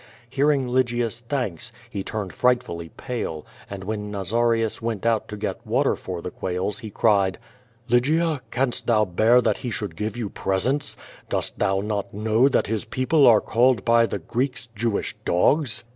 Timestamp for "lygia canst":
7.87-8.87